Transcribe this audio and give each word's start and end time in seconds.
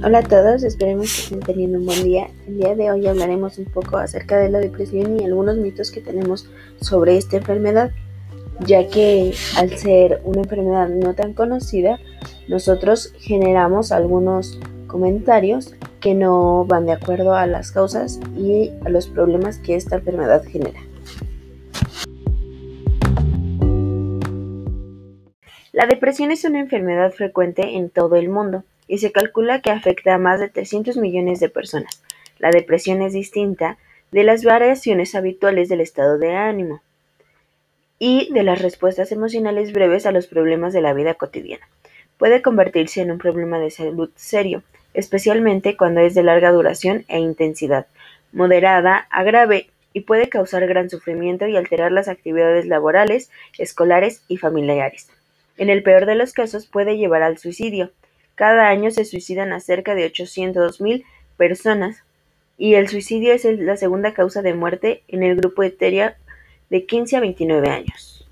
Hola 0.00 0.18
a 0.18 0.22
todos, 0.22 0.62
esperemos 0.62 1.12
que 1.12 1.22
estén 1.22 1.40
teniendo 1.40 1.78
un 1.78 1.86
buen 1.86 2.04
día. 2.04 2.28
El 2.46 2.58
día 2.58 2.76
de 2.76 2.88
hoy 2.92 3.08
hablaremos 3.08 3.58
un 3.58 3.64
poco 3.64 3.96
acerca 3.96 4.38
de 4.38 4.48
la 4.48 4.60
depresión 4.60 5.18
y 5.18 5.24
algunos 5.24 5.56
mitos 5.56 5.90
que 5.90 6.00
tenemos 6.00 6.48
sobre 6.80 7.16
esta 7.16 7.38
enfermedad, 7.38 7.90
ya 8.60 8.86
que 8.86 9.34
al 9.56 9.76
ser 9.76 10.20
una 10.22 10.42
enfermedad 10.42 10.88
no 10.88 11.14
tan 11.14 11.34
conocida, 11.34 11.98
nosotros 12.46 13.12
generamos 13.18 13.90
algunos 13.90 14.60
comentarios 14.86 15.74
que 15.98 16.14
no 16.14 16.64
van 16.64 16.86
de 16.86 16.92
acuerdo 16.92 17.34
a 17.34 17.48
las 17.48 17.72
causas 17.72 18.20
y 18.36 18.70
a 18.84 18.90
los 18.90 19.08
problemas 19.08 19.58
que 19.58 19.74
esta 19.74 19.96
enfermedad 19.96 20.44
genera. 20.44 20.80
La 25.72 25.86
depresión 25.86 26.30
es 26.30 26.44
una 26.44 26.60
enfermedad 26.60 27.10
frecuente 27.10 27.76
en 27.76 27.90
todo 27.90 28.14
el 28.14 28.28
mundo 28.28 28.62
y 28.88 28.98
se 28.98 29.12
calcula 29.12 29.60
que 29.60 29.70
afecta 29.70 30.14
a 30.14 30.18
más 30.18 30.40
de 30.40 30.48
300 30.48 30.96
millones 30.96 31.38
de 31.38 31.48
personas. 31.48 32.02
La 32.38 32.50
depresión 32.50 33.02
es 33.02 33.12
distinta 33.12 33.78
de 34.10 34.24
las 34.24 34.42
variaciones 34.42 35.14
habituales 35.14 35.68
del 35.68 35.80
estado 35.80 36.18
de 36.18 36.34
ánimo 36.34 36.82
y 37.98 38.32
de 38.32 38.42
las 38.42 38.62
respuestas 38.62 39.12
emocionales 39.12 39.72
breves 39.72 40.06
a 40.06 40.12
los 40.12 40.26
problemas 40.26 40.72
de 40.72 40.80
la 40.80 40.94
vida 40.94 41.14
cotidiana. 41.14 41.68
Puede 42.16 42.42
convertirse 42.42 43.00
en 43.02 43.10
un 43.10 43.18
problema 43.18 43.58
de 43.58 43.70
salud 43.70 44.10
serio, 44.16 44.62
especialmente 44.94 45.76
cuando 45.76 46.00
es 46.00 46.14
de 46.14 46.22
larga 46.22 46.50
duración 46.50 47.04
e 47.08 47.18
intensidad, 47.18 47.86
moderada 48.32 49.06
a 49.10 49.22
grave 49.22 49.70
y 49.92 50.02
puede 50.02 50.28
causar 50.28 50.66
gran 50.66 50.90
sufrimiento 50.90 51.46
y 51.46 51.56
alterar 51.56 51.92
las 51.92 52.08
actividades 52.08 52.66
laborales, 52.66 53.30
escolares 53.58 54.22
y 54.28 54.36
familiares. 54.36 55.08
En 55.56 55.70
el 55.70 55.82
peor 55.82 56.06
de 56.06 56.14
los 56.14 56.32
casos 56.32 56.66
puede 56.66 56.96
llevar 56.96 57.22
al 57.22 57.38
suicidio. 57.38 57.90
Cada 58.38 58.68
año 58.68 58.92
se 58.92 59.04
suicidan 59.04 59.52
a 59.52 59.58
cerca 59.58 59.96
de 59.96 60.06
800.000 60.12 61.04
personas 61.36 62.04
y 62.56 62.74
el 62.74 62.86
suicidio 62.88 63.32
es 63.32 63.44
la 63.44 63.76
segunda 63.76 64.14
causa 64.14 64.42
de 64.42 64.54
muerte 64.54 65.02
en 65.08 65.24
el 65.24 65.34
grupo 65.34 65.64
etéreo 65.64 66.12
de 66.70 66.86
15 66.86 67.16
a 67.16 67.20
29 67.20 67.68
años. 67.68 68.28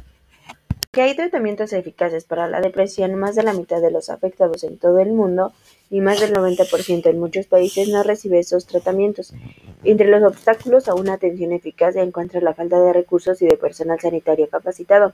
Hay 0.92 1.17
tratamientos 1.17 1.72
eficaces 1.72 2.25
para 2.25 2.47
la 2.47 2.61
depresión, 2.61 3.17
más 3.17 3.34
de 3.34 3.42
la 3.42 3.53
mitad 3.53 3.83
de 3.83 3.91
los 3.91 4.08
afectados 4.08 4.62
en 4.62 4.78
todo 4.78 5.00
el 5.00 5.11
mundo 5.11 5.53
y 5.91 6.00
más 6.00 6.20
del 6.20 6.33
90% 6.33 7.06
en 7.11 7.19
muchos 7.19 7.47
países 7.47 7.89
no 7.89 8.05
recibe 8.05 8.39
esos 8.39 8.64
tratamientos. 8.64 9.34
Entre 9.83 10.06
los 10.06 10.23
obstáculos 10.23 10.86
a 10.86 10.95
una 10.95 11.14
atención 11.14 11.50
eficaz 11.50 11.95
se 11.95 12.00
encuentra 12.00 12.41
la 12.41 12.55
falta 12.55 12.80
de 12.80 12.92
recursos 12.92 13.42
y 13.42 13.47
de 13.47 13.56
personal 13.56 13.98
sanitario 13.98 14.48
capacitado 14.48 15.12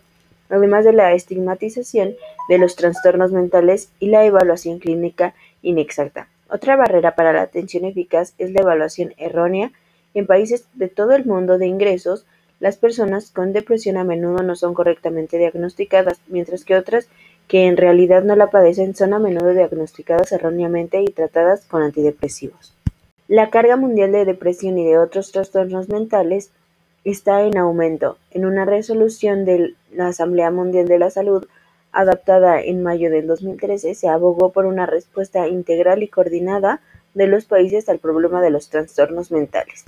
además 0.53 0.85
de 0.85 0.93
la 0.93 1.13
estigmatización 1.15 2.15
de 2.49 2.59
los 2.59 2.77
trastornos 2.77 3.33
mentales 3.33 3.91
y 3.99 4.09
la 4.09 4.25
evaluación 4.25 4.79
clínica 4.79 5.35
inexacta. 5.63 6.29
Otra 6.49 6.77
barrera 6.77 7.15
para 7.15 7.33
la 7.33 7.43
atención 7.43 7.87
eficaz 7.87 8.35
es 8.39 8.53
la 8.53 8.61
evaluación 8.61 9.15
errónea. 9.17 9.73
En 10.15 10.27
países 10.27 10.67
de 10.75 10.89
todo 10.89 11.13
el 11.13 11.25
mundo 11.25 11.57
de 11.57 11.67
ingresos, 11.67 12.27
las 12.61 12.77
personas 12.77 13.31
con 13.31 13.53
depresión 13.53 13.97
a 13.97 14.05
menudo 14.05 14.43
no 14.43 14.55
son 14.55 14.75
correctamente 14.75 15.39
diagnosticadas, 15.39 16.21
mientras 16.29 16.65
que 16.65 16.77
otras 16.77 17.09
que 17.49 17.67
en 17.67 17.77
realidad 17.77 18.23
no 18.23 18.37
la 18.37 18.51
padecen 18.51 18.95
son 18.95 19.15
a 19.15 19.19
menudo 19.19 19.53
diagnosticadas 19.53 20.31
erróneamente 20.33 21.03
y 21.03 21.07
tratadas 21.07 21.65
con 21.65 21.83
antidepresivos. 21.83 22.75
La 23.27 23.49
carga 23.49 23.77
mundial 23.77 24.13
de 24.13 24.27
depresión 24.27 24.79
y 24.79 24.85
de 24.85 24.99
otros 24.99 25.33
trastornos 25.33 25.89
mentales 25.89 26.51
está 27.05 27.43
en 27.43 27.59
aumento. 27.59 28.19
En 28.31 28.47
una 28.47 28.65
resolución 28.65 29.45
de 29.45 29.75
la 29.93 30.09
Asamblea 30.09 30.51
Mundial 30.51 30.87
de 30.87 30.99
la 30.99 31.11
Salud, 31.11 31.47
adaptada 31.93 32.61
en 32.61 32.83
mayo 32.83 33.11
del 33.11 33.27
2013, 33.27 33.95
se 33.95 34.09
abogó 34.09 34.51
por 34.53 34.67
una 34.67 34.87
respuesta 34.87 35.49
integral 35.49 36.03
y 36.03 36.09
coordinada 36.09 36.81
de 37.15 37.27
los 37.27 37.45
países 37.45 37.89
al 37.89 37.99
problema 37.99 38.41
de 38.41 38.51
los 38.51 38.69
trastornos 38.69 39.31
mentales. 39.31 39.85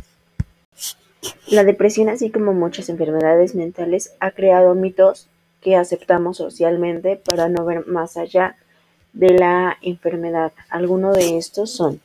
La 1.48 1.64
depresión, 1.64 2.08
así 2.08 2.30
como 2.30 2.52
muchas 2.52 2.88
enfermedades 2.88 3.54
mentales, 3.54 4.14
ha 4.20 4.32
creado 4.32 4.74
mitos 4.74 5.28
que 5.62 5.76
aceptamos 5.76 6.36
socialmente 6.36 7.16
para 7.16 7.48
no 7.48 7.64
ver 7.64 7.86
más 7.86 8.18
allá 8.18 8.56
de 9.14 9.30
la 9.30 9.78
enfermedad. 9.80 10.52
Algunos 10.68 11.16
de 11.16 11.38
estos 11.38 11.70
son 11.70 12.00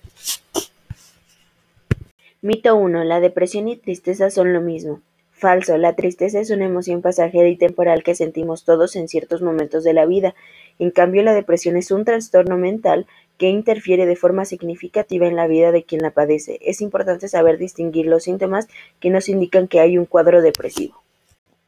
Mito 2.41 2.73
1. 2.77 3.03
La 3.03 3.19
depresión 3.19 3.67
y 3.67 3.75
tristeza 3.75 4.29
son 4.29 4.53
lo 4.53 4.61
mismo. 4.61 5.01
Falso. 5.39 5.77
La 5.77 5.95
tristeza 5.95 6.41
es 6.41 6.49
una 6.49 6.65
emoción 6.65 7.01
pasajera 7.01 7.47
y 7.47 7.55
temporal 7.55 8.03
que 8.03 8.13
sentimos 8.13 8.65
todos 8.65 8.97
en 8.97 9.07
ciertos 9.07 9.41
momentos 9.41 9.85
de 9.85 9.93
la 9.93 10.05
vida. 10.05 10.35
En 10.79 10.91
cambio, 10.91 11.23
la 11.23 11.33
depresión 11.33 11.77
es 11.77 11.91
un 11.91 12.03
trastorno 12.03 12.57
mental 12.57 13.07
que 13.37 13.47
interfiere 13.47 14.05
de 14.05 14.17
forma 14.17 14.43
significativa 14.43 15.27
en 15.27 15.37
la 15.37 15.47
vida 15.47 15.71
de 15.71 15.83
quien 15.83 16.01
la 16.01 16.11
padece. 16.11 16.59
Es 16.61 16.81
importante 16.81 17.29
saber 17.29 17.57
distinguir 17.57 18.05
los 18.07 18.23
síntomas 18.23 18.67
que 18.99 19.09
nos 19.09 19.29
indican 19.29 19.69
que 19.69 19.79
hay 19.79 19.97
un 19.97 20.05
cuadro 20.05 20.41
depresivo. 20.41 21.01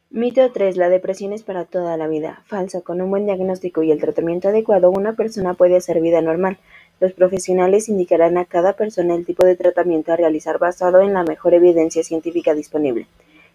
Mito 0.10 0.52
3. 0.52 0.76
La 0.76 0.90
depresión 0.90 1.32
es 1.32 1.44
para 1.44 1.64
toda 1.64 1.96
la 1.96 2.10
vida. 2.10 2.44
Falso. 2.48 2.84
Con 2.84 3.02
un 3.02 3.10
buen 3.10 3.26
diagnóstico 3.26 3.84
y 3.84 3.92
el 3.92 4.02
tratamiento 4.02 4.50
adecuado, 4.50 4.92
una 4.92 5.14
persona 5.14 5.54
puede 5.54 5.78
hacer 5.78 6.02
vida 6.02 6.22
normal. 6.22 6.58
Los 7.00 7.14
profesionales 7.14 7.88
indicarán 7.88 8.38
a 8.38 8.44
cada 8.44 8.74
persona 8.74 9.16
el 9.16 9.26
tipo 9.26 9.46
de 9.46 9.56
tratamiento 9.56 10.12
a 10.12 10.18
realizar 10.18 10.60
basado 10.60 11.00
en 11.00 11.14
la 11.14 11.24
mejor 11.24 11.54
evidencia 11.54 12.04
científica 12.04 12.54
disponible. 12.54 13.08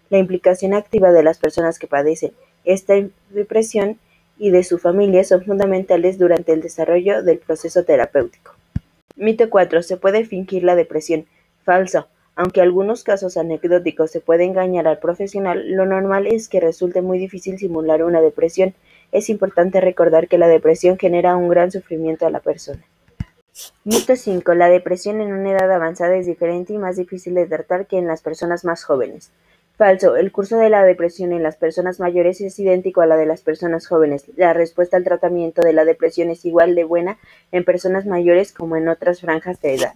La 0.09 0.17
implicación 0.17 0.73
activa 0.73 1.11
de 1.11 1.23
las 1.23 1.37
personas 1.37 1.79
que 1.79 1.87
padecen 1.87 2.31
esta 2.63 2.93
depresión 3.29 3.99
y 4.37 4.51
de 4.51 4.63
su 4.63 4.77
familia 4.77 5.23
son 5.23 5.43
fundamentales 5.43 6.17
durante 6.17 6.53
el 6.53 6.61
desarrollo 6.61 7.23
del 7.23 7.39
proceso 7.39 7.83
terapéutico. 7.83 8.53
Mito 9.15 9.49
4. 9.49 9.81
Se 9.83 9.97
puede 9.97 10.25
fingir 10.25 10.63
la 10.63 10.75
depresión. 10.75 11.25
Falso. 11.63 12.07
Aunque 12.35 12.59
en 12.59 12.67
algunos 12.67 13.03
casos 13.03 13.35
anecdóticos 13.35 14.11
se 14.11 14.21
puede 14.21 14.43
engañar 14.43 14.87
al 14.87 14.99
profesional, 14.99 15.71
lo 15.71 15.87
normal 15.87 16.27
es 16.27 16.47
que 16.47 16.59
resulte 16.59 17.01
muy 17.01 17.17
difícil 17.17 17.57
simular 17.57 18.03
una 18.03 18.21
depresión. 18.21 18.75
Es 19.11 19.29
importante 19.29 19.81
recordar 19.81 20.27
que 20.27 20.37
la 20.37 20.47
depresión 20.47 20.99
genera 20.99 21.35
un 21.35 21.49
gran 21.49 21.71
sufrimiento 21.71 22.27
a 22.27 22.29
la 22.29 22.39
persona. 22.39 22.83
Mito 23.85 24.15
5. 24.15 24.53
La 24.53 24.69
depresión 24.69 25.19
en 25.19 25.33
una 25.33 25.51
edad 25.51 25.71
avanzada 25.71 26.15
es 26.15 26.27
diferente 26.27 26.73
y 26.73 26.77
más 26.77 26.95
difícil 26.95 27.33
de 27.33 27.47
tratar 27.47 27.87
que 27.87 27.97
en 27.97 28.05
las 28.05 28.21
personas 28.21 28.63
más 28.65 28.83
jóvenes. 28.83 29.31
Falso. 29.77 30.15
El 30.15 30.31
curso 30.31 30.57
de 30.57 30.71
la 30.71 30.83
depresión 30.83 31.33
en 31.33 31.43
las 31.43 31.55
personas 31.55 31.99
mayores 31.99 32.41
es 32.41 32.57
idéntico 32.57 33.01
a 33.01 33.05
la 33.05 33.15
de 33.15 33.27
las 33.27 33.41
personas 33.41 33.85
jóvenes. 33.85 34.25
La 34.35 34.51
respuesta 34.53 34.97
al 34.97 35.03
tratamiento 35.03 35.61
de 35.61 35.71
la 35.71 35.85
depresión 35.85 36.31
es 36.31 36.45
igual 36.45 36.73
de 36.73 36.83
buena 36.83 37.19
en 37.51 37.63
personas 37.63 38.07
mayores 38.07 38.51
como 38.51 38.75
en 38.75 38.87
otras 38.87 39.21
franjas 39.21 39.61
de 39.61 39.75
edad. 39.75 39.93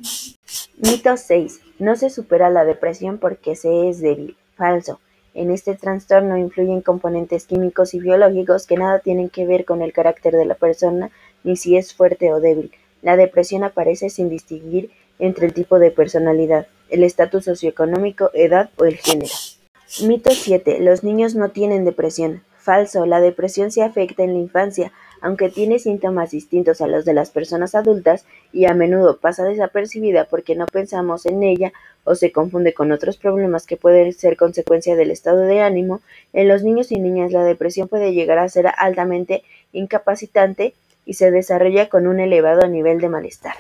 Mito 0.78 1.18
6. 1.18 1.62
No 1.80 1.96
se 1.96 2.12
supera 2.12 2.52
la 2.52 2.64
depresión 2.64 3.18
porque 3.18 3.56
se 3.56 3.90
es 3.90 4.02
débil. 4.02 4.38
Falso. 4.56 5.00
En 5.34 5.50
este 5.50 5.74
trastorno 5.74 6.38
influyen 6.38 6.82
componentes 6.82 7.48
químicos 7.48 7.96
y 7.96 8.00
biológicos 8.00 8.68
que 8.68 8.78
nada 8.78 9.00
tienen 9.00 9.30
que 9.30 9.48
ver 9.48 9.66
con 9.66 9.82
el 9.82 9.94
carácter 9.94 10.36
de 10.36 10.46
la 10.46 10.56
persona 10.56 11.10
ni 11.44 11.56
si 11.56 11.76
es 11.76 11.96
fuerte 11.96 12.32
o 12.32 12.40
débil. 12.40 12.72
La 13.02 13.18
depresión 13.18 13.64
aparece 13.64 14.12
sin 14.12 14.30
distinguir 14.30 14.92
entre 15.18 15.48
el 15.48 15.56
tipo 15.56 15.80
de 15.80 15.90
personalidad, 15.90 16.68
el 16.90 17.04
estatus 17.04 17.46
socioeconómico, 17.46 18.30
edad 18.36 18.70
o 18.78 18.86
el 18.86 18.98
género. 18.98 19.34
Mito 20.00 20.32
7. 20.32 20.80
Los 20.80 21.04
niños 21.04 21.36
no 21.36 21.50
tienen 21.50 21.84
depresión. 21.84 22.44
Falso. 22.58 23.06
La 23.06 23.20
depresión 23.20 23.72
se 23.72 23.84
afecta 23.84 24.24
en 24.24 24.34
la 24.34 24.40
infancia, 24.40 24.94
aunque 25.20 25.50
tiene 25.50 25.80
síntomas 25.80 26.32
distintos 26.32 26.80
a 26.80 26.88
los 26.88 27.04
de 27.04 27.14
las 27.14 27.30
personas 27.30 27.76
adultas 27.76 28.26
y 28.54 28.66
a 28.66 28.74
menudo 28.74 29.18
pasa 29.18 29.44
desapercibida 29.44 30.26
porque 30.30 30.56
no 30.56 30.66
pensamos 30.66 31.26
en 31.26 31.44
ella 31.44 31.74
o 32.06 32.16
se 32.16 32.32
confunde 32.32 32.74
con 32.74 32.94
otros 32.94 33.18
problemas 33.18 33.68
que 33.68 33.76
pueden 33.76 34.14
ser 34.14 34.38
consecuencia 34.38 34.96
del 34.96 35.12
estado 35.12 35.42
de 35.42 35.60
ánimo. 35.60 36.00
En 36.32 36.48
los 36.48 36.64
niños 36.64 36.94
y 36.94 36.98
niñas 36.98 37.34
la 37.34 37.44
depresión 37.44 37.90
puede 37.90 38.14
llegar 38.14 38.40
a 38.40 38.48
ser 38.48 38.68
altamente 38.78 39.44
incapacitante 39.74 40.74
y 41.06 41.16
se 41.16 41.32
desarrolla 41.32 41.90
con 41.90 42.08
un 42.08 42.22
elevado 42.22 42.66
nivel 42.70 43.02
de 43.02 43.10
malestar. 43.10 43.56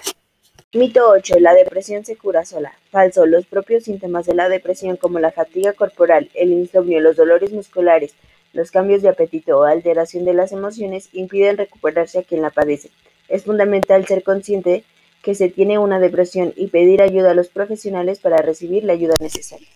Mito 0.74 1.10
8. 1.10 1.36
La 1.42 1.54
depresión 1.54 2.06
se 2.06 2.16
cura 2.16 2.46
sola. 2.46 2.72
Falso. 2.92 3.26
Los 3.26 3.46
propios 3.46 3.84
síntomas 3.84 4.26
de 4.26 4.34
la 4.34 4.48
depresión 4.48 4.96
como 4.96 5.20
la 5.20 5.34
fatiga 5.34 5.74
corporal, 5.74 6.30
el 6.34 6.54
insomnio, 6.54 7.02
los 7.02 7.18
dolores 7.18 7.52
musculares, 7.52 8.16
los 8.54 8.72
cambios 8.72 9.02
de 9.02 9.10
apetito 9.10 9.60
o 9.60 9.64
alteración 9.64 10.24
de 10.24 10.34
las 10.34 10.54
emociones 10.54 11.10
impiden 11.12 11.58
recuperarse 11.58 12.20
a 12.20 12.24
quien 12.24 12.42
la 12.42 12.52
padece. 12.52 12.90
Es 13.28 13.44
fundamental 13.44 14.06
ser 14.06 14.24
consciente 14.24 14.86
que 15.22 15.36
se 15.36 15.50
tiene 15.50 15.78
una 15.78 16.00
depresión 16.00 16.54
y 16.56 16.68
pedir 16.68 17.02
ayuda 17.02 17.32
a 17.32 17.36
los 17.36 17.50
profesionales 17.50 18.20
para 18.20 18.38
recibir 18.38 18.86
la 18.86 18.94
ayuda 18.94 19.16
necesaria. 19.20 19.68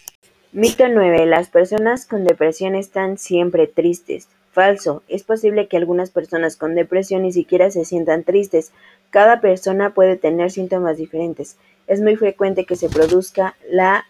Mito 0.53 0.87
9. 0.87 1.25
Las 1.25 1.49
personas 1.49 2.05
con 2.05 2.23
depresión 2.23 2.73
están 2.73 3.17
siempre 3.17 3.67
tristes. 3.67 4.29
Falso. 4.55 5.03
Es 5.09 5.23
posible 5.23 5.67
que 5.67 5.75
algunas 5.75 6.11
personas 6.11 6.55
con 6.55 6.75
depresión 6.75 7.23
ni 7.23 7.33
siquiera 7.33 7.69
se 7.71 7.83
sientan 7.83 8.23
tristes. 8.23 8.71
Cada 9.15 9.39
persona 9.39 9.93
puede 9.93 10.17
tener 10.17 10.51
síntomas 10.51 10.97
diferentes. 10.97 11.55
Es 11.87 12.01
muy 12.01 12.17
frecuente 12.17 12.65
que 12.65 12.75
se 12.75 12.89
produzca 12.89 13.55
la 13.69 14.03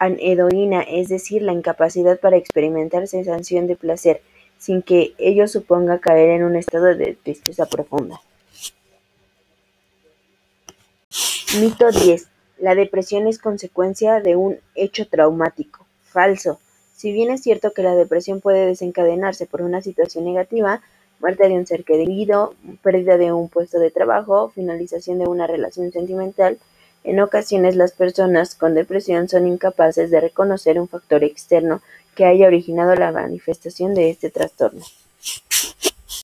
anedonia, 0.00 0.80
es 0.80 1.08
decir, 1.08 1.42
la 1.42 1.52
incapacidad 1.52 2.18
para 2.18 2.36
experimentar 2.36 3.06
sensación 3.06 3.68
de 3.68 3.76
placer, 3.76 4.22
sin 4.58 4.82
que 4.82 5.14
ello 5.18 5.46
suponga 5.46 6.00
caer 6.00 6.30
en 6.30 6.42
un 6.42 6.56
estado 6.56 6.86
de 6.86 7.16
tristeza 7.22 7.66
profunda. 7.66 8.20
Mito 11.60 11.92
10. 11.92 12.26
La 12.58 12.74
depresión 12.74 13.28
es 13.28 13.38
consecuencia 13.38 14.18
de 14.18 14.34
un 14.34 14.58
hecho 14.74 15.06
traumático. 15.06 15.86
Falso. 16.02 16.58
Si 16.96 17.12
bien 17.12 17.30
es 17.30 17.44
cierto 17.44 17.72
que 17.72 17.84
la 17.84 17.94
depresión 17.94 18.40
puede 18.40 18.66
desencadenarse 18.66 19.46
por 19.46 19.62
una 19.62 19.80
situación 19.80 20.24
negativa, 20.24 20.82
muerte 21.20 21.48
de 21.48 21.54
un 21.54 21.66
ser 21.66 21.84
querido, 21.84 22.54
pérdida 22.82 23.16
de 23.18 23.32
un 23.32 23.48
puesto 23.48 23.78
de 23.78 23.90
trabajo, 23.90 24.50
finalización 24.50 25.18
de 25.18 25.26
una 25.26 25.46
relación 25.46 25.92
sentimental, 25.92 26.58
en 27.02 27.20
ocasiones 27.20 27.76
las 27.76 27.92
personas 27.92 28.54
con 28.54 28.74
depresión 28.74 29.28
son 29.28 29.46
incapaces 29.46 30.10
de 30.10 30.20
reconocer 30.20 30.78
un 30.78 30.88
factor 30.88 31.24
externo 31.24 31.80
que 32.14 32.26
haya 32.26 32.46
originado 32.46 32.94
la 32.94 33.12
manifestación 33.12 33.94
de 33.94 34.10
este 34.10 34.30
trastorno. 34.30 34.84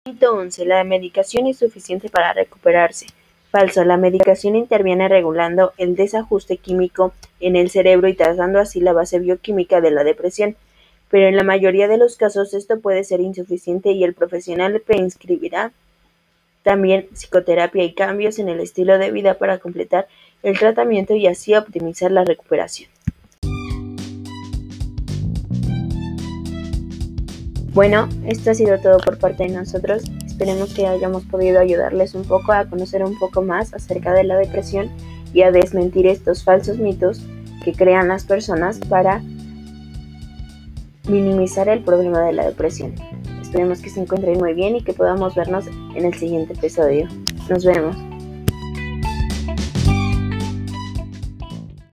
Mito 0.04 0.34
11. 0.34 0.66
La 0.66 0.84
medicación 0.84 1.46
es 1.46 1.58
suficiente 1.58 2.10
para 2.10 2.32
recuperarse. 2.32 3.06
Falso. 3.50 3.84
La 3.84 3.96
medicación 3.96 4.56
interviene 4.56 5.08
regulando 5.08 5.72
el 5.78 5.96
desajuste 5.96 6.58
químico 6.58 7.14
en 7.40 7.56
el 7.56 7.70
cerebro 7.70 8.08
y 8.08 8.14
trazando 8.14 8.58
así 8.58 8.80
la 8.80 8.92
base 8.92 9.18
bioquímica 9.18 9.80
de 9.80 9.90
la 9.92 10.04
depresión. 10.04 10.56
Pero 11.10 11.28
en 11.28 11.36
la 11.36 11.44
mayoría 11.44 11.88
de 11.88 11.98
los 11.98 12.16
casos 12.16 12.54
esto 12.54 12.80
puede 12.80 13.04
ser 13.04 13.20
insuficiente 13.20 13.92
y 13.92 14.04
el 14.04 14.14
profesional 14.14 14.82
prescribirá 14.84 15.72
también 16.62 17.06
psicoterapia 17.12 17.84
y 17.84 17.94
cambios 17.94 18.40
en 18.40 18.48
el 18.48 18.58
estilo 18.58 18.98
de 18.98 19.12
vida 19.12 19.34
para 19.34 19.58
completar 19.58 20.08
el 20.42 20.58
tratamiento 20.58 21.14
y 21.14 21.28
así 21.28 21.54
optimizar 21.54 22.10
la 22.10 22.24
recuperación. 22.24 22.90
Bueno, 27.72 28.08
esto 28.26 28.50
ha 28.50 28.54
sido 28.54 28.80
todo 28.80 28.98
por 28.98 29.18
parte 29.18 29.44
de 29.44 29.50
nosotros. 29.50 30.02
Esperemos 30.24 30.74
que 30.74 30.86
hayamos 30.86 31.24
podido 31.24 31.60
ayudarles 31.60 32.14
un 32.14 32.24
poco 32.24 32.52
a 32.52 32.64
conocer 32.64 33.04
un 33.04 33.18
poco 33.18 33.42
más 33.42 33.74
acerca 33.74 34.12
de 34.14 34.24
la 34.24 34.36
depresión 34.36 34.90
y 35.34 35.42
a 35.42 35.50
desmentir 35.50 36.06
estos 36.06 36.42
falsos 36.42 36.78
mitos 36.78 37.20
que 37.62 37.74
crean 37.74 38.08
las 38.08 38.24
personas 38.24 38.78
para 38.88 39.22
minimizar 41.08 41.68
el 41.68 41.82
problema 41.82 42.20
de 42.22 42.32
la 42.32 42.46
depresión. 42.46 42.94
Esperemos 43.40 43.80
que 43.80 43.90
se 43.90 44.00
encuentren 44.00 44.38
muy 44.38 44.54
bien 44.54 44.76
y 44.76 44.82
que 44.82 44.92
podamos 44.92 45.34
vernos 45.34 45.66
en 45.94 46.04
el 46.04 46.14
siguiente 46.14 46.54
episodio. 46.54 47.08
Nos 47.48 47.64
vemos. 47.64 47.96